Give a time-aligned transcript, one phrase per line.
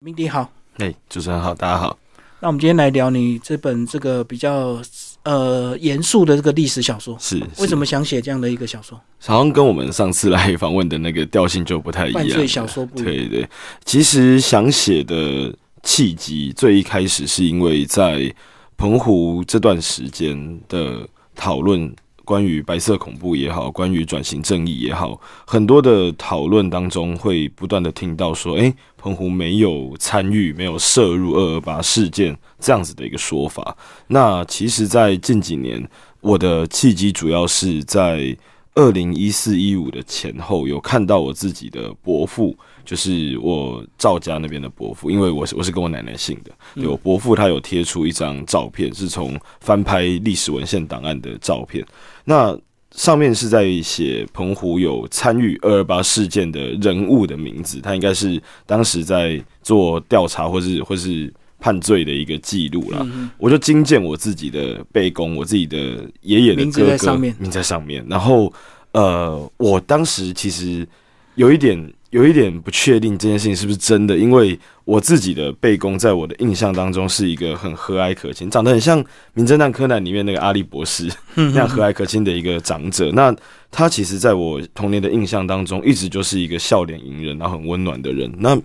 [0.00, 1.98] 明迪好，哎，主持人好，大家好。
[2.38, 4.80] 那我们今天来聊你这本这个比较
[5.24, 8.96] 呃严肃的这个历史小说，是为什么想写这样的一个小说？
[9.18, 12.22] 好像跟我们上次来访问的那个调性就不太一样。
[12.22, 13.12] 犯罪小说不一样。
[13.12, 13.48] 对对，
[13.84, 18.32] 其实想写的契机，最一开始是因为在
[18.76, 21.92] 澎湖这段时间的讨论。
[22.28, 33.74] 关于白色恐怖也好，关于转型正义也好，很多的讨论当中会不断的听到说，诶，澎湖没有参与，没有涉入二二八事件这样子的一个说法。
[34.08, 35.82] 那其实，在近几年，
[36.20, 38.36] 我的契机主要是在
[38.74, 42.54] 二零一四一五的前后，有看到我自己的伯父。
[42.88, 51.84] 就是我赵家那边的伯父，因为我是我是跟我奶奶姓的，我伯父他有贴出一张照片，是从翻拍历史文献档案的照片，
[52.24, 52.58] 那
[52.92, 61.30] 上面是在写澎湖有参与二二八事件的人物的名字，他应该是当时在做调查或是或是
[61.60, 63.06] 判罪的一个记录了。
[63.36, 68.50] 我就精简我自己的背公，我自己的爷爷的哥哥名在上面，然后
[68.92, 70.88] 呃，我当时其实
[71.34, 71.92] 有一点。
[72.10, 81.06] 有一点不确定这件事情是不是真的，因为我自己的背公在我的印象当中是一个很和蔼可亲，长得很像《名侦探柯南》里面那个阿笠博士
[81.36, 83.12] 那样和蔼可亲的一个长者。
[83.12, 83.34] 那
[83.70, 88.32] 他其实在我童年的印象当中，一直就是一个笑脸迎人、然后很温暖的人。
[88.38, 88.58] 那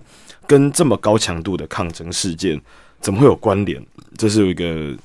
[0.46, 2.58] 跟这么高强度的抗争事件
[3.00, 3.84] 怎么会有关联？
[4.16, 4.96] 这是有一个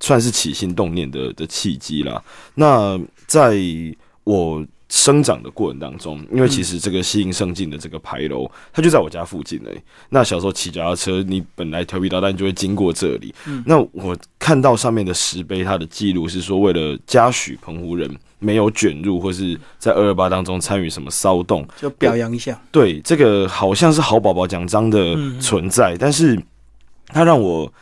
[0.00, 2.22] 算是起心动念的的契机啦。
[2.54, 3.54] 那在
[4.24, 4.64] 我。
[4.92, 9.82] 生长的过程当中，因为其实这个西营圣境的这个牌楼，它就在我家附近诶。
[10.10, 13.34] 那小时候骑脚踏车，你本来调皮捣蛋就会经过这里。
[13.64, 22.60] 那我看到上面的石碑，它的记录是说，为了嘉许澎湖人没有卷入或是在二二八当中参与什么骚动，就表扬一下。
[22.70, 26.38] 对，这个好像是好宝宝奖章的存在，但是
[27.06, 27.72] 它让我。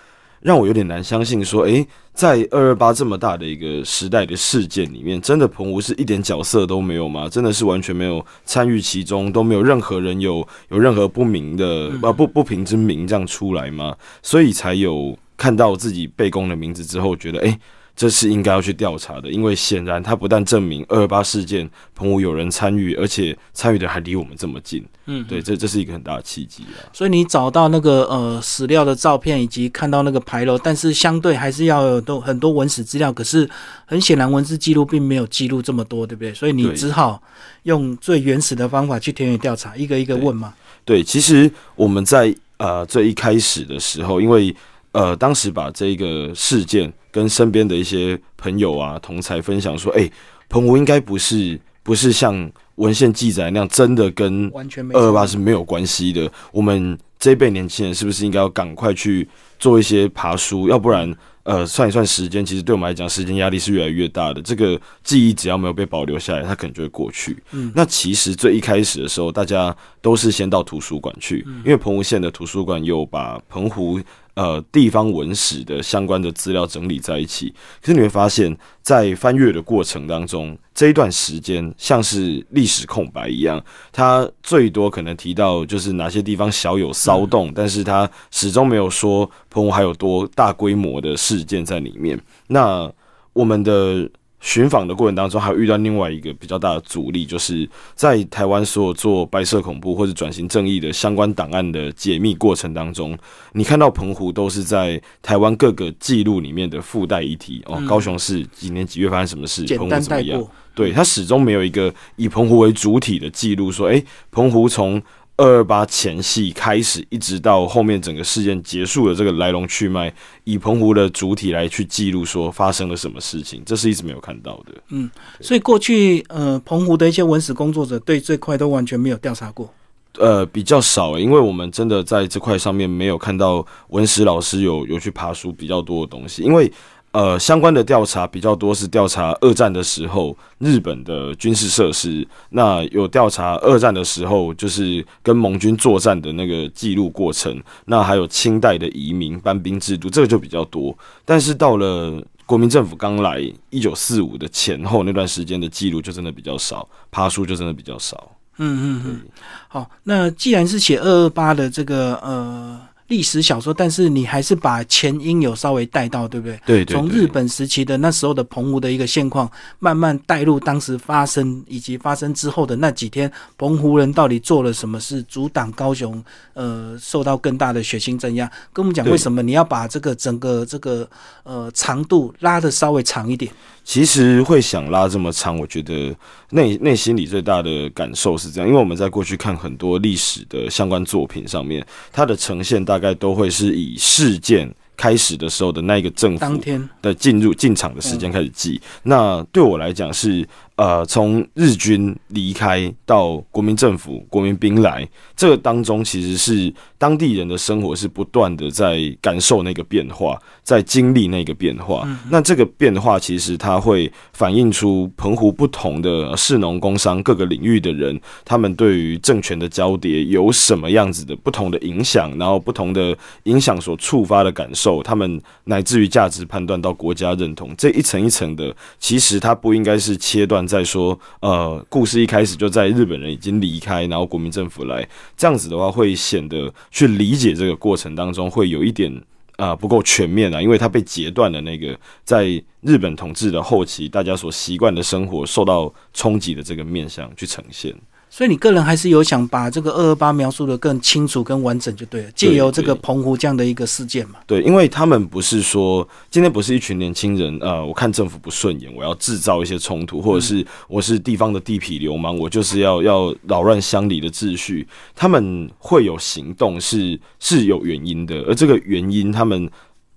[0.40, 7.28] 让我有点难相信，说，诶，在二二八这么大的一个时代的事件里面，真的澎湖是一点角色都没有吗？
[7.28, 13.94] 真的是完全没有参与其中，都没有任何人有有任何不明的啊不不平之名这样出来吗？
[14.22, 17.58] 所以才有看到自己被攻的名字之后，觉得，诶。
[18.00, 24.82] 这是应该要去调查的，因为显然他不但证明二二八事件澎湖有人参与，而且参与的还离我们这么近。
[25.04, 26.88] 嗯，对，这这是一个很大的契机啊。
[26.94, 33.46] 所以你找到那个呃史料的照片，以及看到那个牌楼，但是相对还是要有都很多文史资料，可是
[33.84, 36.32] 很显然文字记录并没有记录这么多，对不对？
[36.32, 37.22] 所以你只好
[37.64, 40.54] 用最原始的方法去田野调查，一个一个问嘛。
[40.86, 44.56] 对，其实我们在呃最一开始的时候，因为
[44.92, 46.90] 呃当时把这个事件。
[47.10, 50.10] 跟身边的一些朋友啊、同才分享说：“哎，
[50.48, 54.50] 澎湖应该不是不是像文献记载那样，真的跟
[54.92, 56.30] 二二八是没有关系的。
[56.52, 59.28] 我们这一辈年轻人是不是应该要赶快去
[59.58, 60.68] 做一些爬书？
[60.68, 64.40] 要不然，呃，算一算时间，其实对我们来讲，时间压力是越来越大的。
[64.40, 67.36] 这个记忆只要没有被保留下来，它可能就会过去。
[67.52, 74.00] 嗯，那其实最一开始的时候，大家都是先到图书馆去，因为澎湖县的图书馆有把澎湖。”
[74.34, 92.18] 呃，地方文史的相关的资料整理在一起，可是你会发现，在翻阅的过程当中，这一段时间像是历史空白一样，它最多可能提到就是哪些地方小有骚动，但是它始终没有说澎湖还有多大规模的事件在里面。
[92.46, 92.90] 那
[93.32, 94.08] 我们的。
[94.40, 103.16] 寻访的过程当中，还有遇到另外一个比较大的阻力，就是在台湾所有做白色恐怖或者转型正义的相关档案的解密过程当中，
[103.52, 107.80] 你看到澎湖都是在台湾各个记录里面的附带议题哦。
[107.86, 109.64] 高雄市几年几月发生什么事？
[109.76, 110.42] 澎湖怎么样？
[110.74, 115.00] 对它始终没有一个以澎湖为主体的记录，说诶，澎湖从。
[115.40, 120.12] 二二八前戏开始，一直到后面整个事件结束的这个来龙去脉，
[120.44, 124.74] 以澎湖的主体来去记录说发生了什么事情，这是一直没有看到的。
[124.90, 129.72] 嗯，所以过去呃，澎湖的一些文史工作者对这块都完全没有调查过。
[130.18, 136.70] 呃，比较少，因为我们真的在这块上面没有看到文史老师有有去爬书比较多的东西，因为。
[137.12, 150.96] 呃，相关的调查比较多是调查二战的时候日本的军事设施，那有调查二战的时候就是跟盟军作战的那个记录过程，那还有清代的移民搬兵制度，这个就比较多。
[151.24, 153.40] 但是到了国民政府刚来
[153.70, 158.30] 一九四五的前后那段时间的记录就真的比较少，爬书就真的比较少。
[158.58, 159.20] 嗯嗯嗯。
[159.66, 162.80] 好，那既然是写二二八的这个呃。
[163.10, 166.60] 历史小说，但是你还是把前因有稍微带到，对不对？
[166.64, 166.96] 对对。
[166.96, 176.22] 从日本时期的那时候的澎湖的一个现况，慢慢带入当时发生以及发生之后的那几天，澎湖人到底做了什么事，阻挡高雄
[176.54, 178.50] 呃受到更大的血腥镇压？
[178.72, 181.08] 跟我们讲为什么你要把这个整个这个
[181.42, 183.52] 呃长度拉的稍微长一点？
[183.82, 186.14] 其实会想拉这么长，我觉得
[186.50, 196.60] 内内心里最大的感受是这样，因为我们在过去看很多历史的相关作品上面，它的呈现大概都会是以事件开始的时候的那个政府
[197.02, 198.80] 的进入进场的时间开始记。
[199.02, 200.46] 那对我来讲是。
[200.80, 205.06] 呃，从日军离开到国民政府、国民兵来，
[205.36, 212.08] 这个当中其实是当地人的生活是不断的在感受那个变化，在经历那个变化。
[212.30, 230.66] 那这个变化其实它会反映出澎湖不同的市农工商各个领域的人，他们对于政权的交叠有什么样子的不同的影响，然后不同的影响所触发的感受，他们乃至于价值判断到国家认同这一层一层的，其实它不应该是切断。
[230.70, 235.06] 在说，呃，故事一开始就在日本人已经离开，然后国民政府来，
[235.36, 239.12] 这样子的话，会显得去理解这个过程当中会有一点
[239.56, 242.46] 啊不够全面啊，因为它被截断的那个在
[242.82, 247.94] 日本统治的后期，大家所习惯的生活受到冲击的这个面向去呈现。
[248.30, 254.36] 所以你个人还是有想把这个二二八描述的更清楚、更完整就对了，借由这个澎湖这样的一个事件嘛。
[254.46, 264.86] 对，因为他们不是说今天不是一群年轻人，呃，我看政府不顺眼，我要制造一些冲突，或者是我是地方的地痞流氓，我就是要要扰乱乡里的秩序。
[265.16, 269.68] 他们会有行动是是有原因的，而这个原因，他们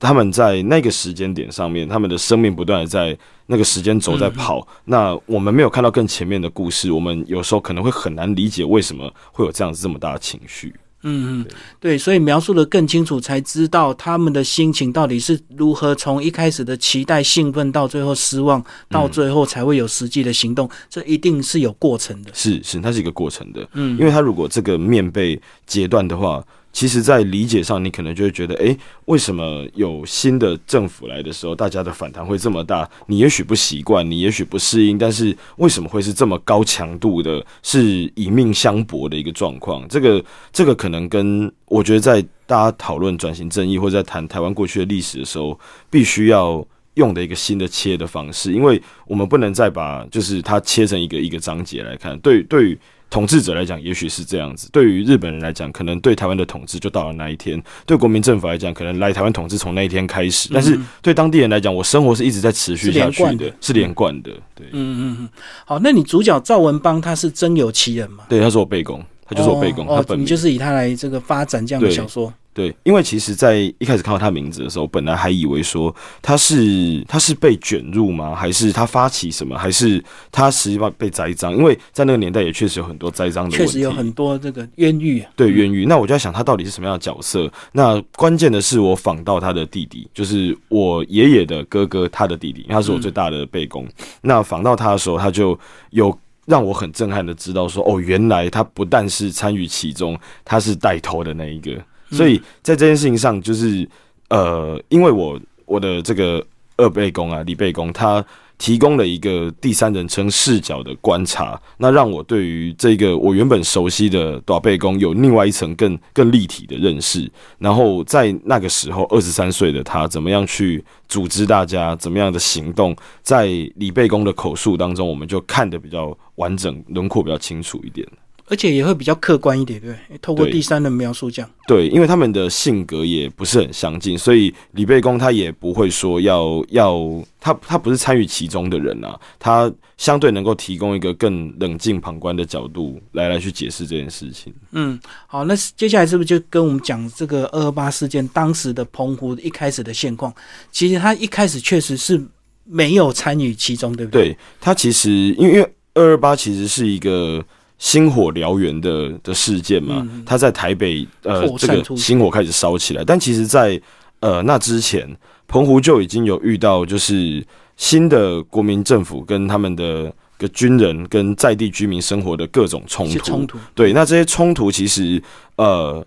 [0.04, 3.18] 他们在那个时间点上面，他们的生命不断的在。
[3.46, 10.74] 那个时间轴在跑，那我们没有看到更前面的故事，我们有时候可能会很难理解为什么会有这样子这么大的情绪。
[11.02, 11.46] 嗯嗯，
[11.78, 20.68] 对，所以描述的更清楚，才知道他们的心情到底是如何从一开始的期待、兴奋，到最后失望，到最后才会有实际的行动。
[20.90, 22.32] 这一定是有过程的。
[22.34, 23.68] 是是，它是一个过程的。
[23.74, 26.42] 嗯，因为它如果这个面被截断的话。
[26.74, 28.75] 其实，在理解上，你可能就会觉得，哎，
[29.06, 32.90] 为什么有新的政府来的时候，大家的反弹会这么大？
[33.06, 39.88] 你也许不习惯，你也许不适应，但是为什么会是这么高强度的，是以命相搏的一个状况？
[39.88, 45.58] 这个，这个可能跟我觉得，在大家讨论转型正义或者在谈台湾过去的历史的时候，
[45.92, 52.18] 必须要用的一个新的切的方式，因为我们不能再把就是它切成一个一个章节来看。
[52.19, 52.80] 对，对于。
[53.10, 60.50] 统治者来讲，也许是这样子；对于日本人来讲，可能对台湾的统治就到了那一天；对国民政府来讲，可能来台湾统治从那一天开始。
[60.51, 64.31] 但是对当地人来讲，我生活是一直在持续下去的，是连贯的。
[64.56, 65.30] 对，嗯嗯嗯。
[65.63, 68.24] 好，那你主角赵文邦他是真有其人吗？
[68.28, 72.34] 对，他是我背公，他就是我背公，他本你就是以他来这个发展这样的小说。
[72.56, 78.36] 对，因为其实，在一开始看到他名字的时候，本来还以为说他是他是被卷入吗？
[78.36, 79.58] 还是他发起什么？
[79.58, 81.52] 还是他实际上被栽赃？
[81.58, 85.25] 因为在那个年代也确实有很多栽赃的，确实有很多这个冤狱。
[85.36, 87.52] 对冤狱，那我就在想他到底是什么样的角色？
[87.72, 93.88] 那关键的是我仿到他的弟弟，就是我爷爷的哥哥，他的弟弟，他是我最大的背公。
[94.22, 95.60] 那仿到他的时候，他就
[95.90, 101.72] 有让我很震撼的知道说，哦，原来他不但是参与其中，他是带头的那一个。
[102.12, 103.88] 所以在这件事情上，就是
[104.30, 106.45] 呃，因为我我的这个
[106.78, 108.24] 二倍工啊，李倍工，他
[108.58, 117.30] 提供了一个第三人称视角的观察，那让我对于这个我原本熟悉的短背工有另外一层更更立体的认识。
[117.58, 128.08] 然后在那个时候，二十三岁的他怎么样去组织大家，怎么样的行动，在李贝公的口述当中，我们就看得比较完整，轮廓比较清楚一点。
[128.48, 131.50] 而且也会比较客观一点，对不对透过第三人描述这样。
[131.66, 137.00] 对，因为他们的性格也不是很相近，所以李贝公他也不会说要要
[137.40, 144.54] 他他不是参与其中的人啊，他相对能够提供一个更冷静旁观的角度来来去解释这件事情。
[144.72, 150.34] 嗯，好，那接下来是不是就跟我们讲这个二二八事件当时的澎湖一开始的现况？
[150.72, 152.22] 其实他一开始确实是
[152.66, 154.30] 没有参与其中，对不对？
[154.30, 157.42] 对他其实因为因为二二八其实是一个。
[157.77, 163.03] 星火燎原的的事件嘛，他在台北呃，这个星火开始烧起来。
[163.03, 163.82] 但其实，在
[164.20, 165.08] 呃那之前，
[165.48, 173.20] 澎湖就已经有遇到，就是新的国民政府跟他们的个军人跟在地居民生活的各种冲突。
[173.20, 175.22] 冲突对，那这些冲突其实
[175.58, 176.06] 呃。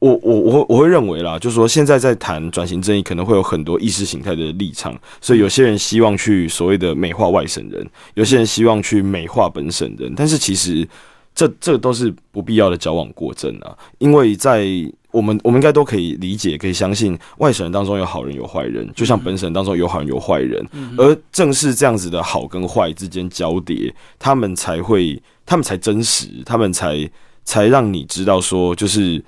[0.00, 10.88] 我我我我会认为啦，就是说现在在谈转型正义，可能会有很多意识形态的立场，所以有些人希望去所谓的美化外省人，有些人希望去美化本省人，但是其实
[11.34, 14.66] 这这都是不必要的矫枉过正啊，因为在
[15.10, 20.64] 我们我们应该都可以理解，可以相信外省人当中有好人有坏人，就像本省人当中有好人有坏人，
[20.96, 27.10] 而正是这样子的好跟坏之间交叠，他们才会，他们才真实，他们才
[27.44, 29.24] 才让你知道说，就是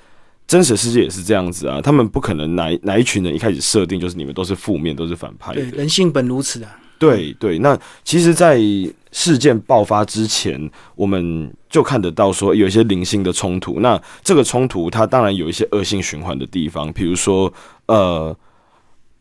[0.51, 6.77] 真实世界也是这样子啊，他们不可能哪哪一群人一开始设定就是你们都是负面，都是反派，对，人性本如此啊。
[6.99, 8.59] 对对，那其实，在
[9.13, 13.79] 事件爆发之前，我们就看得到说有一些零星的冲突。
[13.79, 17.53] 那这个冲突，它当然有一些恶性循环的地方，比如说，
[17.87, 18.37] 呃。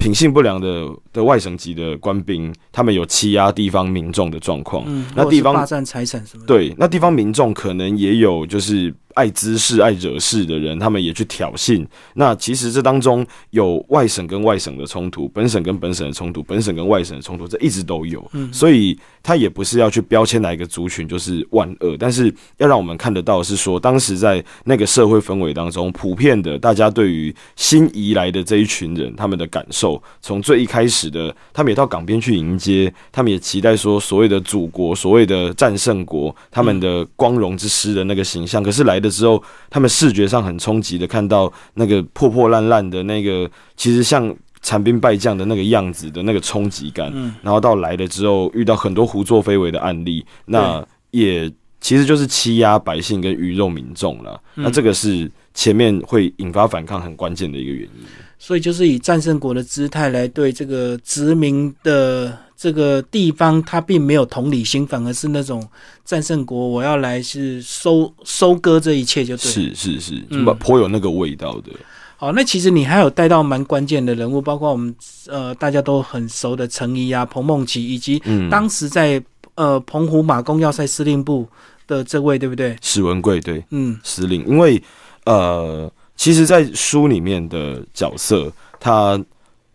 [0.02, 4.82] 品性不良的的外省籍的官兵，他们有欺压地方民众的状况。
[4.88, 6.46] 嗯，那地方霸占财产什么？
[6.48, 11.86] 对，那地方民众可能也有就是爱滋事、爱惹事的人，他们也去挑衅。
[12.14, 18.26] 那其实这当中有外省跟外省的冲突，本省跟本省的冲突，本省跟外省的冲突，这一直都有。
[18.34, 30.02] 嗯，所以他也不是要去标签哪一个族群就是万恶，但是要让我们看得到是说，当时在那个社会氛围当中，普遍的大家对于新移来的这一群人，他们的感受。
[30.22, 38.62] 从最一开始的，他们也到港边去迎接，他们也期待说所谓的祖国、所谓的战胜国，他们的光荣之师的那个形象。
[38.62, 47.12] 可是来的时候，他们视觉上很冲击的看到那个破破烂烂的那个，其实像残兵败将的那个样子的那个冲击感。
[47.42, 54.42] 然后到来了之后，遇到很多胡作非为的案例，那也其实就是欺压百姓跟鱼肉民众了。
[54.56, 58.06] 那这个是前面会引发反抗很关键的一个原因。
[58.42, 65.68] 所以就是以战胜国的姿态来对这个殖民的这个地方，他并没有同理心，反而是那种
[66.06, 69.52] 战胜国，我要来是收收割这一切，就对。
[69.52, 70.24] 是是是，
[70.58, 71.72] 颇有那个味道的。
[72.16, 74.96] 好，那其实你还有带到蛮关键的人物，包括我们
[75.28, 79.22] 呃大家都很熟的陈怡啊、彭梦琪，以及当时在
[79.56, 81.46] 呃澎湖马公要塞司令部
[81.88, 82.76] 的这位，对不对？
[82.82, 84.82] 史文贵，对，嗯，司令，因为
[85.26, 85.92] 呃。
[86.20, 89.18] 其实，在书里面的角色，他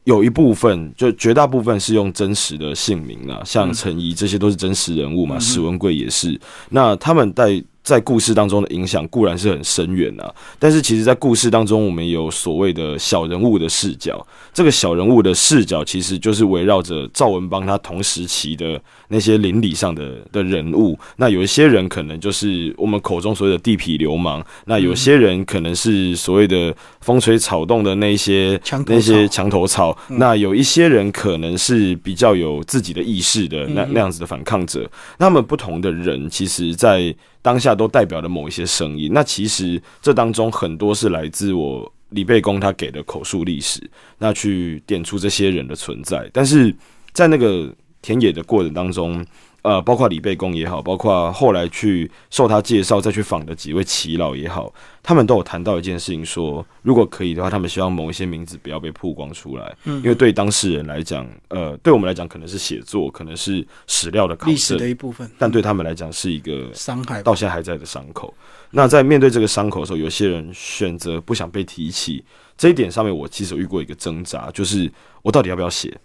[0.05, 5.39] 有一部分，就绝大部分是用真实的姓名啊，像陈怡，这些都是真实人物嘛。
[5.39, 6.39] 史文贵也是。
[6.69, 14.26] 那他们在在故事当中的影响固然是很深远啊，但是其实，在故事当中，我们有所谓的小人物的视角。
[14.53, 18.81] 这个小人物的视角，其实就是围绕着赵文邦他同时期的。
[19.09, 34.91] 那些邻里上的的人物，那有一些人可能就是我们口中所谓的地痞流氓，那有些人可能是所谓的风吹草动的那些那些墙头草，那有一些人可能是比较有自己的意识的那那样子的反抗者。
[35.19, 37.14] 那么不同的人，其实在
[37.45, 39.13] 当下都代表了某一些声音。
[39.13, 43.79] 那其实这当中很多是来自我李贝公他给的口述历史，
[44.17, 46.31] 那去点出这些人的存在。
[46.33, 46.75] 但是
[47.13, 47.71] 在那个。
[48.07, 49.25] 田野的过程当中，
[49.64, 54.71] 呃，包括李贝公也好，包括后来去受他介绍再去访的几位耆老也好，
[55.02, 68.35] 他们都有谈到一件事情，说如果可以的话，他们希望某一些名字不要被曝光出来，嗯，因为对当事人来讲，呃，对我们来讲可能是写作，可能是史料的历史的一部分，但对他们来讲是一个伤害，到现在还在的伤口。
[68.71, 72.23] 那在面对这个伤口的时候，有些人选择不想被提起，
[72.59, 74.92] 这一点上面，我其实有遇过一个挣扎，就是
[75.23, 75.97] 我到底要不要写？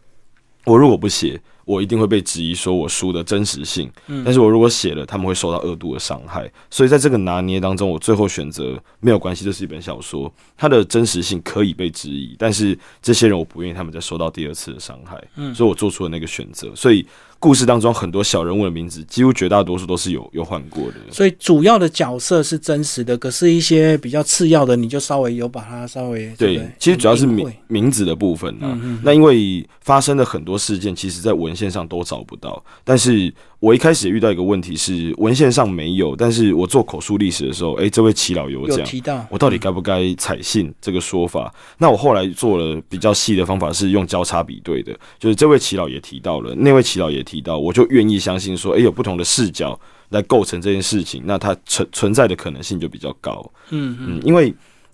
[0.65, 1.39] 我如果不写。
[1.65, 3.87] 我一定会被质疑说我书的真实性，
[4.25, 6.51] 但是我如果写了，他们会受到恶度的伤害。
[6.67, 15.23] 所以在这个拿捏当中，我最后选择没有关系，这是一本小说，它的真实性可以被质疑，但是这些人我不愿意他们再受到第二次的伤害，
[15.53, 16.75] 所以我做出了那个选择。
[16.75, 17.05] 所以。
[17.39, 20.95] 故事当中很多小人物的名字，几乎绝大多数都是有有换过的。
[21.09, 26.61] 所以主要的角色是真实的，可是一些比较次要的，你就稍微有把它稍微对。
[26.77, 28.79] 其实主要是名名字的部分啊。
[29.01, 33.33] 那因为发生的很多事件，其实在文献上都找不到，但是。
[33.59, 41.53] 我一开始遇到一个问题是文献上没有，但是我做口述历史的时候，哎，这位齐老有讲，我到底该不该采信这个说法？
[41.77, 49.77] 那我后来做了比较细的方法是用交叉比对的，就是这位齐老也提到了，那位齐老也提到，我就愿意相信说，哎，有不同的视角
[50.09, 53.45] 来构成这件事情，那它存存在的可能性就比较高。
[53.71, 54.53] 嗯嗯，因为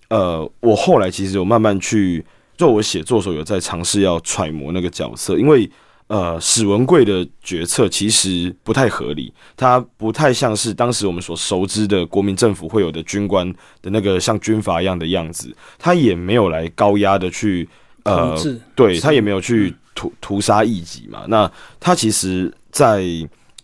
[0.10, 2.26] 呃，我后来其实有慢慢去
[2.58, 5.70] 做我写作的时候，有在尝试要揣摩那个角色，因为。
[6.08, 17.68] 呃，史文贵的决策其实不太合理，他不太像是当时我们所熟知的国民政府会有的军官的那个像军阀一样的样子，他也没有来高压的去
[18.04, 18.38] 呃，
[18.76, 23.04] 对他也没有去屠屠杀异己嘛，那他其实，在。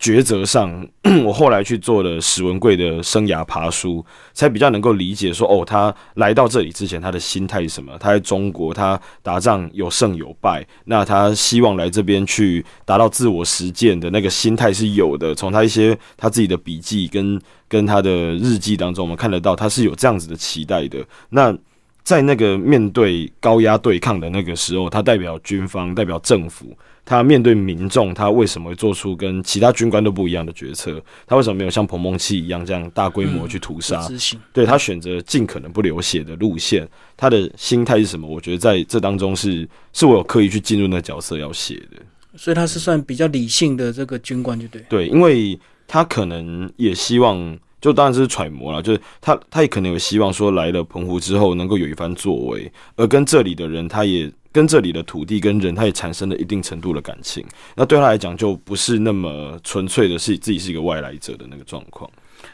[0.02, 0.88] 抉择上，
[1.24, 4.04] 我后来去做了史文贵的生涯爬书，
[4.34, 7.96] 才比较能够理解说，哦，他来到这里之前，他的心态是什么？
[8.00, 15.36] 他在中国，他打仗有胜有败，那他希望来这边去达到自我实践的那个心态是有的。
[15.36, 20.98] 从他一些他自己的笔记跟跟他的日记当中，我们看得到他是有这样子的期待的。
[21.30, 21.56] 那
[22.04, 26.76] 在那个面对高压对抗的那个时候，他代表军方，代表政府。
[27.04, 31.02] 他面对民众，他为什么会做出跟其他军官都不一样的决策？
[31.26, 34.08] 他为什么没有像彭梦器一样这样大规模去屠杀？
[34.54, 38.28] 对他选择尽可能不流血的路线，他的心态是什么？
[38.28, 41.98] 我觉得在这当中是是我有刻意去进入那角色要写的。
[42.36, 44.82] 所以他是算比较理性的这个军官，就对。
[44.88, 54.32] 对，因为他可能也希望，就当然是揣摩了，就是他他也可能有希望说来了澎湖之后能够有一番作为，而跟这里的人他也。
[54.54, 57.42] 跟这里的土地跟人，他也产生了一定程度的感情。
[57.74, 62.12] 那对他来讲，就不是那么纯粹的是自己是一个外来者的那个状况。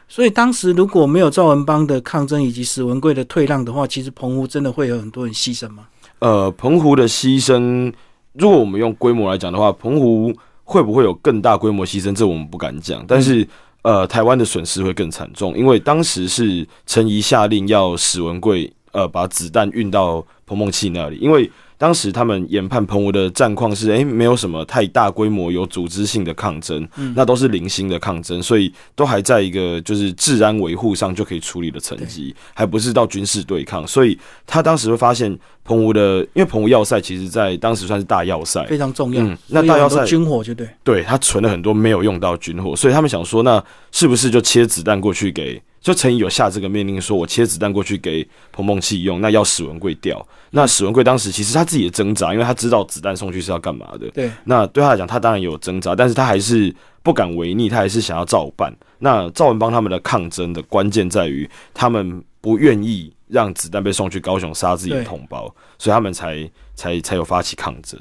[0.08, 5.88] 所以当时如果没有赵文邦的抗争以及史文贵的退让的话，其实澎湖真的会有很多人牺牲吗？
[6.20, 7.92] 呃，澎湖的牺牲，
[8.34, 10.32] 如果我们用规模来讲的话，澎湖
[10.64, 12.14] 会不会有更大规模牺牲？
[12.14, 13.04] 这我们不敢讲。
[13.08, 13.48] 但是，
[13.82, 21.50] 呃，台湾的损失会更惨重，因为当时是陈仪下令要史文贵呃把子弹运到彭梦器那里，因为。
[21.78, 33.86] 当时他们研判澎湖的战况是，诶，没有什么太大规模有组织性的抗争，嗯那都是零星的抗争，所以都还在一个就是治安维护上就可以处理的层级，还不是到军事对抗。
[33.86, 39.24] 所以他当时会发现澎湖的，因为澎湖要塞其实在当时算是大要塞，非常重要。
[39.24, 45.62] 嗯，那大要塞军火就对，对他存了很多没有用到军火，所以他们想说，那是不是就切子弹过去给？
[45.80, 50.26] 就陈仪有下这个命令，说我切子弹过去给彭梦器用，那要史文贵掉。
[50.50, 54.10] 那史文贵当时其实他自己的挣扎，因为他知道子弹送去是要干嘛的。
[54.12, 58.76] 对，那对他来讲，他当然有挣扎，但是他还是不敢违逆，他还是想要照办。
[59.00, 68.00] 那赵文邦他们的抗争的关键在于，他们不愿意让子弹被送去高雄杀自己的同胞，所以他们才才才有发起抗争。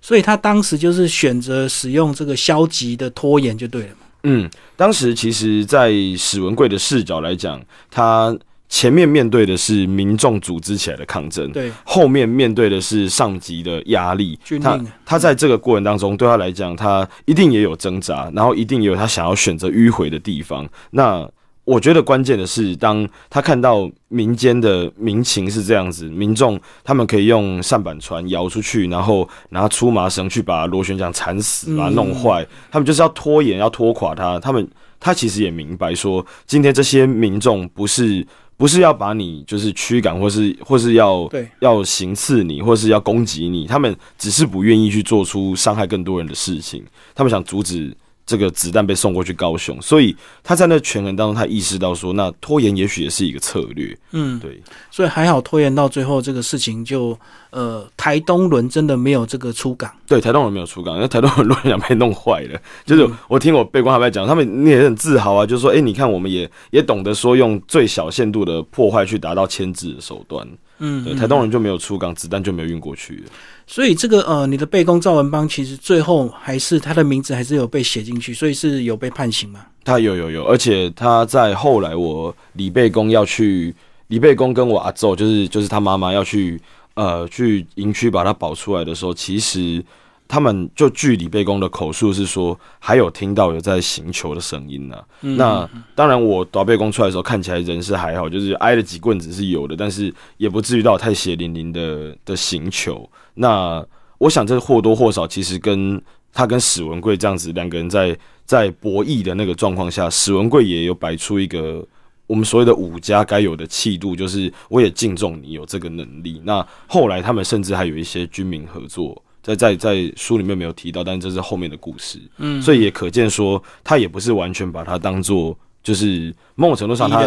[0.00, 3.90] 所以他当时就是选择使用这个消极的拖延就对了。
[4.28, 8.36] 嗯，当时其实，在史文贵的视角来讲，他
[8.68, 14.38] 前面面对的是民众组织起来的抗争，对，后面面对的是上级的压力。
[14.62, 20.68] 他他在这个过程当中，对他来讲，他一定也有挣扎，然后一定也有他想要选择迂回的地方。
[20.90, 21.26] 那
[21.68, 34.40] 我觉得关键的是，当他看到民间的民情是这样子，民众他们可以用扇板船摇出去，然后拿出麻绳去把螺旋桨缠死，把它弄坏，他们就是要拖延，要拖垮他。
[34.40, 34.66] 他们
[34.98, 46.82] 他其实也明白说，今天这些民众不是不是要把你就是驱赶，或是或是要要行刺你，或是要攻击你，他们只是不愿意去做出伤害更多人的事情，
[47.14, 47.94] 他们想阻止。
[48.28, 50.14] 这个子弹被送过去高雄，所以
[50.44, 53.96] 他在那权衡当中，他意识到说，那拖延也许也是一个策略。
[54.12, 54.60] 嗯，对，
[54.90, 59.90] 所以还好拖延到最后，这个事情就呃，台东轮真的没有这个出港。
[60.06, 62.60] 对，台东轮没有出港，因为台东轮轮被弄坏了。
[62.84, 70.46] 就是我听我背光他们讲，他们也很自豪啊，就是说，哎，你看，我们也也懂得说，用最小限度的破坏去达到牵制的手段。
[70.80, 73.24] 嗯，对，台东人就没有出港，子弹就没有运过去。
[73.68, 79.60] 所以这个呃，你的背公赵文邦其实最后还是他的名字还是有被写进去，所以是有被判刑吗？
[79.84, 83.74] 他有有有，而且他在后来我李背公要去，
[84.06, 86.58] 李背公跟我阿奏就是就是他妈妈要去
[86.94, 89.84] 呃去营区把他保出来的时候，其实。
[90.30, 95.02] 他们就据李贝公的口述是说，还有听到有在行球的声音呢。
[95.22, 103.08] 那当然，我打背公出来的时候，看起来人是还好，就是挨了几棍子是有的，但是也不至于到太血淋淋的的行球。
[103.38, 103.84] 那
[104.18, 106.00] 我想，这或多或少其实跟
[106.32, 111.86] 他跟史文贵这样子两个人在在博弈的那个状况下，史文贵也有摆出一个
[112.26, 116.42] 我们所谓的武家该有的气度，就是我也敬重你有这个能力。
[116.44, 119.22] 那后来他们甚至还有一些军民合作。
[119.40, 125.56] 在在在书里面没有提到，但这是后面的故事，嗯，所以也可见说他也不是完全把他当做
[125.88, 127.26] 就是某种程度上他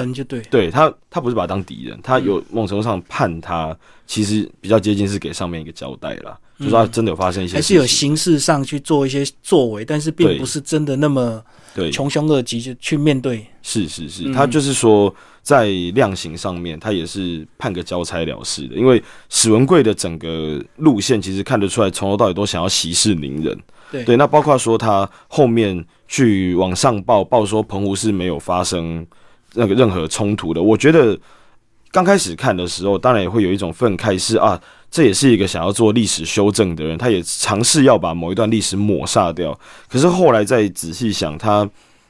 [0.51, 11.43] 对他他不是把他当敌人，他有某种程度上判他其实比较接近是给上面一个交代啦，就是他真的有发生一些，还是有形式上去做一些作为，但是并不是真的那么
[11.73, 15.13] 对穷凶恶极就去面对，是是是，他就是说。
[15.43, 18.75] 在量刑上面，他也是判个交差了事的。
[18.75, 23.59] 因为史文贵的整个路线，其实看得出来，从头到尾都想要息事宁人。
[24.05, 29.07] 对，那包括说他后面去往上报报说澎湖是没有发生
[29.53, 30.61] 那个任何冲突的。
[30.61, 31.17] 我觉得
[31.89, 34.59] 刚开始看的时候，当然也会有一种愤慨，是啊，
[34.91, 39.57] 这也是一个想要做历史修正的人，他也尝试要把某一段历史抹杀掉。
[39.87, 41.69] 可是后来再仔细想，他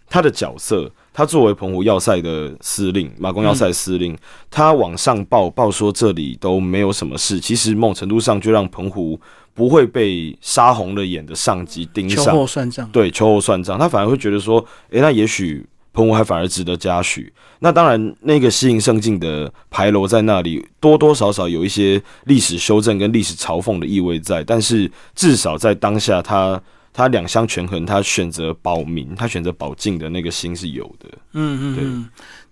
[0.10, 0.92] 他的角色。
[1.14, 4.18] 他作为澎湖要塞的司令，马公要塞司令，
[4.50, 9.20] 他往上报报说这里都没有什么事，其实某种程度上就让澎湖
[9.54, 12.90] 不会被杀红了眼的上级盯上，秋后算账。
[12.92, 17.32] 对，秋后算账，他反而会觉得说，诶，那也许彭湖还反而值得嘉许。
[17.60, 24.44] 那当然，那个西营胜境的牌楼在那里，多多少少有一些历史修正跟历史嘲讽的意味在。
[24.44, 26.60] 但是至少在当下，他
[26.94, 31.10] 他两相权衡，他选择保民，他选择保境的那个心是有的。
[31.34, 31.84] 嗯嗯，对。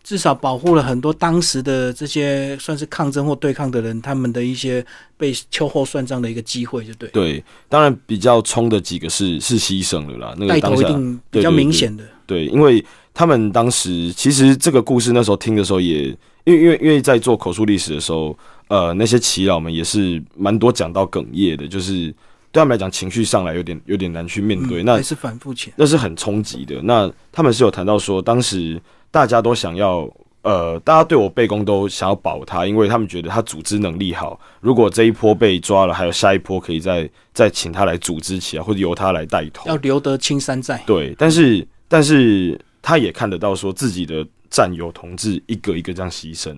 [0.03, 4.83] 至少保护了很多当时的这些算是抗争或对抗的人，他们的一些
[5.17, 7.09] 被秋后算账的一个机会，就对。
[7.09, 10.87] 对，当然比较冲的几个是是牺牲了啦，那个当下
[11.29, 12.03] 比较明显的。
[12.25, 12.83] 对，因为
[13.13, 16.05] 他们当时其实这个故事那时候听的时候，也
[16.45, 22.13] 因为因为因为在做口述历史的时候，呃，那些耆老们也是蛮多讲到哽咽的，就是
[22.51, 26.81] 对他们来讲情绪上来有点有点难去面对，那是反复前，那是很冲击的。
[26.83, 28.81] 那他们是有谈到说当时。
[29.11, 30.07] 大家都想要，
[30.43, 34.39] 呃，大家对我背公都想要保他，因为他们觉得他组织能力好。
[34.61, 39.67] 如果这一波被抓了，还有下一波可以再再请他来组织起来，或者由他来带头。
[39.67, 40.79] 要留得青山在。
[40.85, 46.55] 对，但是但是他也看得到，说自己的战友同志一个一个这样牺牲，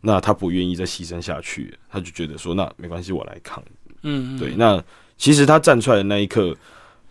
[0.00, 3.62] 那他不愿意再牺牲下去，他就觉得说，那没关系，我来扛。
[4.02, 4.54] 嗯，对。
[4.56, 4.82] 那
[5.22, 6.52] 其实他站出来的那一刻。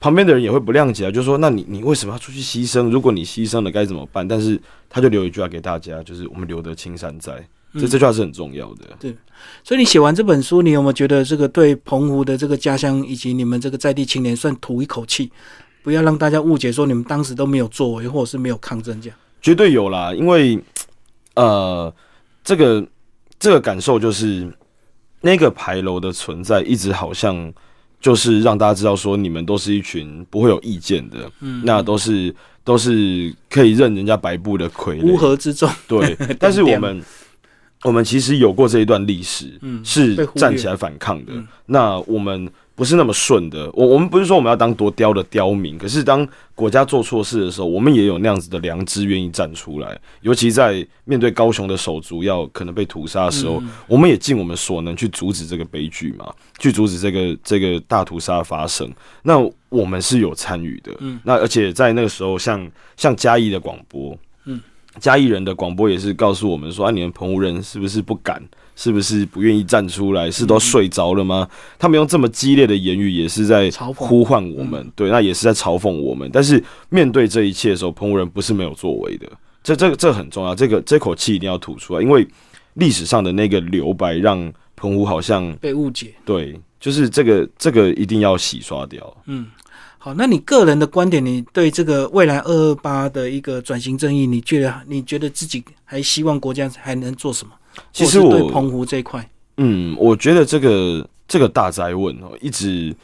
[0.01, 2.89] 旁边的人也会不谅解啊，就说：“那你你为什么要出去牺牲？
[2.89, 7.33] 如果你牺牲了该怎么办？”但是他就留一句话给大家，就是“我们留得青山在”，
[7.79, 8.85] 这这句话是很重要的。
[8.99, 9.15] 对，
[9.63, 15.31] 所以你写完这本书，你有没有觉得这个对澎湖的这个家乡以及你们这个在地青年算吐一口气？
[15.83, 19.17] 不要让大家误解说你们当时都没有作为，或者是没有抗争这样。
[19.39, 20.59] 绝对有啦，因为
[21.35, 21.93] 呃，
[22.43, 22.83] 这个
[23.39, 24.51] 这个感受就是
[25.21, 27.53] 那个牌楼的存在，一直好像。
[28.01, 35.69] 就是让大家知道说，你们都是一群不会有意见的，嗯，那都是都是可以任人家摆布的傀儡，乌合之众。
[35.87, 37.01] 对， 但是我们
[37.83, 41.31] 我们其实有过这一段历史，嗯，是站起来反抗的。
[41.67, 42.51] 那我们。
[42.73, 49.99] 不是那么顺的，我我们不是说我们要当多刁的刁民，可是当国家做错事的时候，我们也有那样子的良知，愿意站出来。
[50.21, 58.91] 尤其在面对高雄的手足要可能被屠杀的时候，我们也尽我们所能去阻止这个悲剧嘛，去阻止这个这个大屠杀发生。
[59.21, 59.37] 那
[59.69, 64.59] 我们是有参与的，嗯，那而且在那个时候，像像嘉义的广播，嗯，
[64.99, 68.41] 嘉义人的广播也是告诉我们说，啊，你们澎湖人是不是不敢？
[68.81, 70.31] 是不是不愿意站出来？
[70.31, 71.47] 是都睡着了吗？
[71.77, 74.91] 他们用这么激烈的言语，也是在呼唤我们。
[74.95, 76.27] 对，那也是在嘲讽我们。
[76.33, 79.31] 但是面对这一切的时候，澎湖人不是没有作为的。
[79.61, 80.55] 这、这、这很重要。
[80.55, 82.27] 这个这口气一定要吐出来，因为
[82.73, 86.15] 历史上的那个留白，让澎湖好像被误解。
[86.25, 89.15] 对，就是这个，这个一定要洗刷掉。
[89.27, 89.45] 嗯，
[89.99, 97.53] 好，那你个人的观点，你对这个未来二二八的一个转型正义，你觉得你觉得自己还希望国家还能做什么？
[97.91, 102.95] 其实我对澎湖这一块，嗯，我觉得这个这个大灾问哦，一直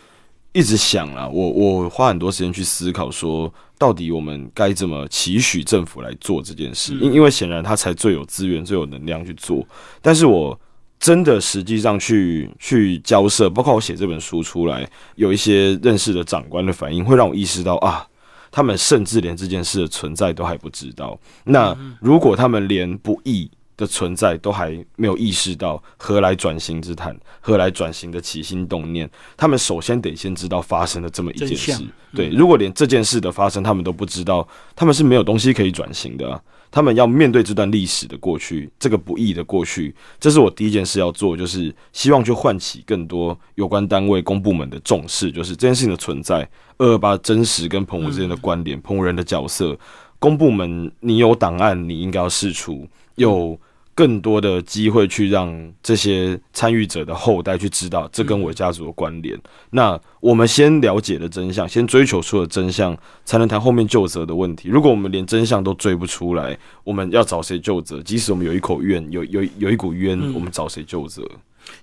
[0.54, 9.66] 一直想啊，我我花很多时间去思考，说到底我们该怎么期许政府来做这件事，因因为显然他才最有资源、最有能量去做。
[10.02, 10.60] 但是我
[11.00, 18.04] 真的实际上去去交涉，包括我写这本书出来，有一些认识的长官的反应，会让我意识到啊，
[18.50, 21.20] 他们甚至连这件事的存在都还不知道。
[21.44, 29.08] 那如果他们连不义，的存在都还没有意识到何来转型之谈，何来转型的起心动念？
[29.38, 31.86] 他们首先得先知道发生了这么一件事。
[32.14, 36.42] 对，如果连这件事的发生他们都不知道，他们是没有东西可以转型的。
[36.70, 46.48] 他们要面对这段历史的过去，这个不易的过去，这是我第一件事要做，就是希望去唤起更多有关单位、公部门的重视，就是这件事情的存在。
[46.78, 49.78] 二二八真实跟澎湖之间的关联，澎湖人的角色，
[50.20, 52.86] 公部门你有档案，你应该要释出
[53.16, 53.58] 有。
[53.98, 59.36] 更多的机会去让这些参与者的后代去知道，这跟我家族的关联。
[59.72, 64.70] 那我们先了解了真相，先追求出了真相，才能谈后面救责的问题。
[64.70, 68.00] 如果我们连真相都追不出来，我们要找谁救责？
[68.04, 71.28] 即使我们有一口怨，有有有一股冤，我们找谁救责？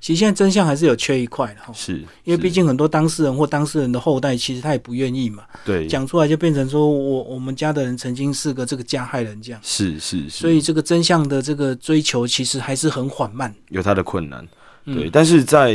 [0.00, 5.44] 其实现在真相还是有缺一块的哈，是因为毕竟很多当事人或当事人的后代，其实他也不愿意嘛。
[5.64, 9.60] 对，讲出来就变成说我我们家的人曾经是个这个加害人这样。
[9.62, 10.30] 是是是。
[10.30, 14.46] 所以这个真相的这个追求，其实还是很缓慢，有它的困难。
[14.84, 15.74] 对，但是在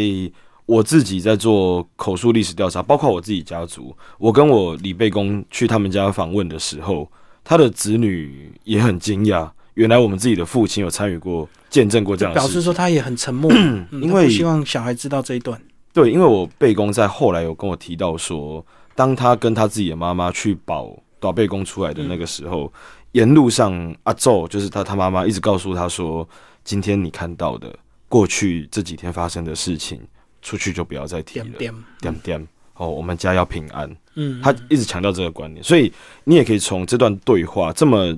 [0.66, 7.12] 我自己在做口述历史调查，包括我自己家族，我跟我李贝公去他们家访问的时候，
[7.44, 9.50] 他的子女也很惊讶。
[9.76, 13.52] 原来我们自己的父亲有参与过、见证过这样，表示说他也很沉默，
[14.02, 15.62] 因为希望小孩知道这一段。
[15.94, 22.72] 对，因为我贝公在后来有跟我提到说，当他跟他自己的妈妈去保导贝公出来的那个时候，
[23.14, 26.28] 沿路上阿宙就是他他妈妈一直告诉他说
[26.64, 27.74] ：“今天你看到的
[28.08, 30.00] 过去这几天发生的事情，
[30.42, 31.74] 出去就不要再提了。”点
[32.22, 33.90] 点哦，我们家要平安。
[34.16, 35.92] 嗯，他一直强调这个观念，所以
[36.24, 38.18] 你也可以从这段对话这么。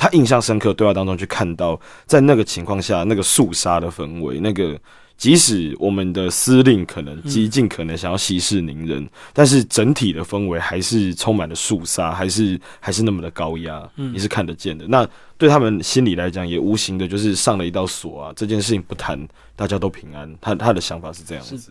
[0.00, 4.78] 他印象深刻对话当中去看到，在那个情况下那个肃杀的氛围，那个。
[5.20, 14.86] 即使我们的司令可能激进，可能想要息事宁人，但是整体的氛围还是充满了肃杀，还是还是那么的高压，你是看得见的。
[14.88, 18.32] 那对他们心里来讲，也无形的就是上了一道锁啊。
[18.34, 20.34] 这件事情不谈，大家都平安。
[20.40, 21.70] 他他的想法是这样子。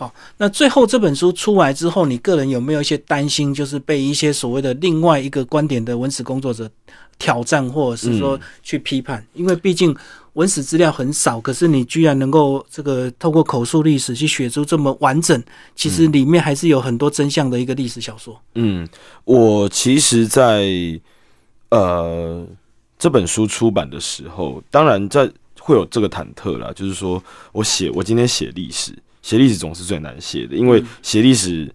[0.00, 6.70] 好，那最后这本书出来之后，你个人有没有一些担心，就是被一些所谓的另外一个观点的文史工作者
[7.18, 9.22] 挑战，或者是说去批判？
[9.34, 9.94] 因为毕竟。
[10.34, 15.42] 文史资料很少，可是你居然能够这个透过口述历史去写出这么完整，
[15.74, 18.40] 其实里面还是有很多真相的一个历史小说。
[18.54, 18.88] 嗯，
[19.24, 20.70] 我其实，在
[21.70, 22.46] 呃
[22.96, 31.72] 这本书出版的时候，当然在会有这个忐忑啦，就是说我写我今天写历史，写历史总是最难写的，因为写历史。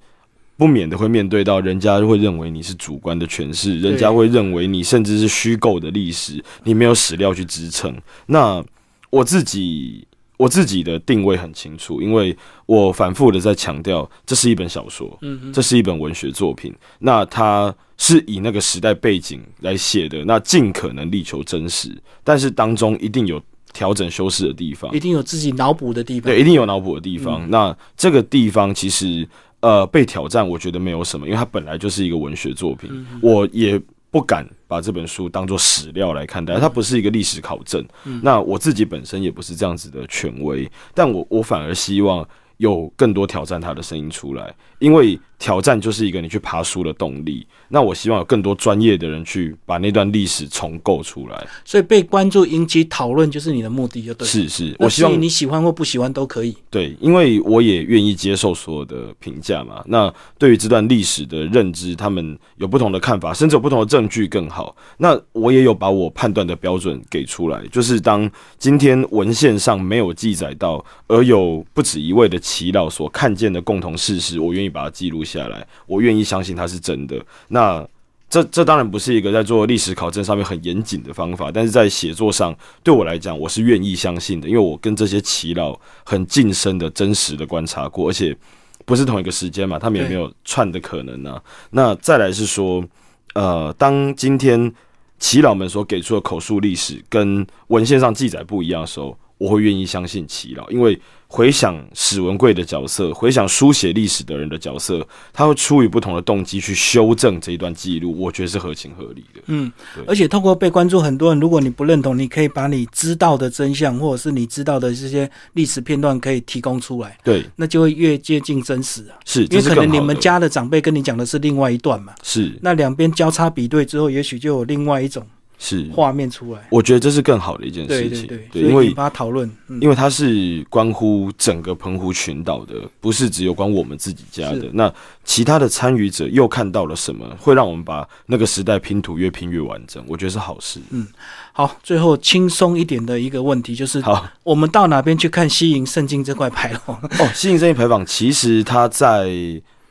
[0.58, 7.94] 不免的会面对到，人家会认为你是主观的诠释，人家会认为你甚至是虚构的历史，你没有史料去支撑。
[8.28, 8.64] 那
[9.10, 12.34] 我自己我自己的定位很清楚，因为
[12.68, 16.74] 我反复的在强调，这是一本小说，嗯，这是一本文学作品。
[17.00, 21.90] 那它是以那个时代背景来写的，那尽可能力求真实，
[22.24, 23.44] 但是当中一定有
[23.76, 27.48] 调整修饰的地方，一定有自己脑补的地方，对，一定有脑补的地方。
[27.52, 29.28] 那这个地方其实。
[29.62, 37.84] 呃，被挑战，我觉得没有什么，因为它本来就是一个文学作品，我也不敢把这本书当做史料来看待，它不是一个历史考证。
[38.22, 42.28] 那我自己本身也不是这样子的权威，但我我反而希望。
[42.58, 47.46] 有更多挑战他的声音出来，因为挑战就是一个你去爬书的动力。
[47.68, 51.48] 那我希望有更多专业的人去把那段历史重构出来。
[51.66, 54.26] 所以被关注、引起讨论就是你的目的，就对。
[54.26, 56.56] 是是，我希望你喜欢或不喜欢都可以。
[56.70, 59.84] 对，因为我也愿意接受所有的评价嘛。
[59.88, 64.74] 那对于这段历史的认知，他们有不同的看法，甚至有不同的证据更好。
[64.98, 72.40] 那我也有把我判断的标准给出来，就是当今天文献上没有记载到，而有不止一位的。
[72.46, 77.20] 祈祷所看见的共同事实，我愿意把它记录下来，我愿意相信它是真的。
[77.48, 77.84] 那
[78.30, 88.38] 这这当然不是一个在做历史考证上面很严谨的方法，但是在写作上对我来讲，我是愿意相信的，因为我跟这些祈祷很近身的真实的观察过，而且
[88.86, 91.42] 不是同一个时间嘛，他们也没有串的可能呢。
[91.72, 92.86] 那再来是说，
[93.34, 94.72] 呃，当今天
[95.18, 101.00] 祈祷们所给出的口述历史跟文献上记载不一样的时候，我会愿意相信祈祷，因为。
[101.28, 109.42] 回想史文贵的角色，回想书写历史的人的角色，他会出于不同的动机去修正这一段记录，我觉得是合情合理的。
[109.48, 109.70] 嗯，
[110.08, 117.18] 而且透过被关注，很多人如果你不认同，你可以把你知道的真相，或者是你知道的这些历史片段可以提供出来。
[117.24, 119.18] 对，那就会越接近真实啊。
[119.26, 122.14] 是，因为可能你们家的长辈跟你讲的是另外一段嘛。
[122.24, 125.26] 是，那两边交叉比对之后，也许就有另外一种。
[125.58, 128.28] 是画面出来，我觉得这是更好的一件事情。
[128.28, 129.50] 对对对，因为把它讨论，
[129.82, 134.70] 因为它是关乎整个澎湖群岛的，不是只有关我们自己家的。
[134.74, 140.04] 那其他的参与者又看到了什么，会让我们把那个时代拼图越拼越完整？
[140.08, 140.80] 我觉得是好事。
[140.92, 141.08] 嗯，
[141.54, 146.94] 好，最后轻松一点的一个问题就是：好，我们到哪边去看西营圣经这块牌楼？
[146.94, 149.30] 哦，西营圣经牌坊其实它在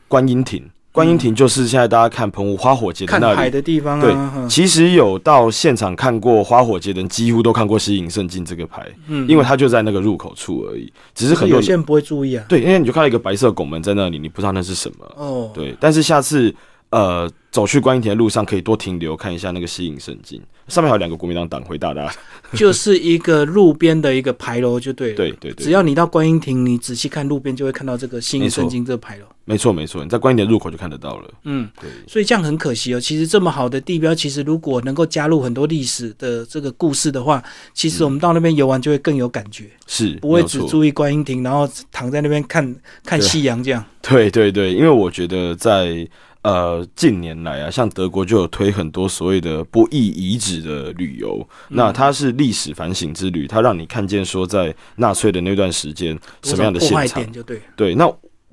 [0.07, 0.63] 观音亭。
[0.95, 4.31] 观音亭就是现在大家看澎湖花火节的那里的地方啊。
[4.33, 10.89] 对，其实有到现场看过花火节的人，几乎都看过“西影圣境”这个牌，嗯，因为它就在那个入口处而已。
[11.13, 12.45] 只是很有些人不会注意啊。
[12.47, 15.05] 对，因为你就看到一个白色拱门在那里，你不知道那是什么。
[15.17, 15.75] 哦，对。
[15.81, 16.55] 但是下次
[16.95, 22.09] 呃走去观音亭的路上，可以多停留看一下那个“西影圣经”，上面还有两个国民党党徽大大。
[22.53, 25.15] 就是一个路边的一个牌楼，就对了。
[25.15, 25.63] 对对对。
[25.65, 29.25] 只要你到观音亭，你仔细看路边，就会看到这个“西影圣经”这个牌楼。
[29.43, 31.33] 没错，没错，你在观音亭入口就看得到了。
[31.43, 32.99] 嗯，对，所以这样很可惜哦。
[32.99, 39.65] 其实这么好的地标，其实如果能够加入很多历史的这个故事的话，其实我们到那边游玩就会更有感觉。
[39.85, 43.83] 是，不会只注意观音亭，然后躺在那边看看夕阳这样。
[44.01, 46.07] 对对对，因为我觉得在
[46.45, 57.59] 呃近年来啊，像德国就有推很多所谓的不易遗址的旅游，那它是历史反省之旅，它让你看见说在纳粹的那段时间什么样的现场，就对。
[57.75, 58.07] 对，那。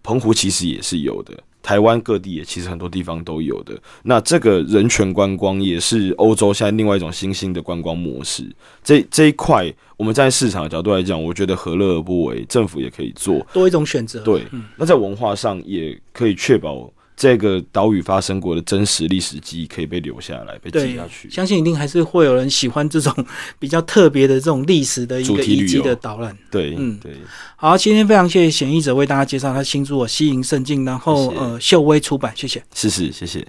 [0.05, 3.81] 澎湖其实也是有的，台湾各地也其实很多地方都有的。
[4.03, 8.45] 那这个人权观光也是欧洲现在另外一种新兴的观光模式。
[8.83, 12.45] 这这一块，我们在市场的角度来讲，我觉得何乐而不为？
[12.47, 14.19] 政府也可以做多一种选择。
[14.25, 14.43] 对，
[14.77, 16.93] 那在文化上也可以确保。
[17.17, 21.31] 这个岛屿发生过的真实历史记忆可以被留下来，被记下去。
[21.31, 23.15] 相信一定还是会有人喜欢这种
[23.59, 26.37] 比较特别的这种历史的一个遗迹的导览。
[26.51, 27.13] 对，嗯，对。
[27.57, 32.63] 好，今天非常谢谢嫌疑者为大家介绍他新著《西营圣境》，然后呃，秀威出版，谢谢。
[32.75, 33.47] 是是，谢谢。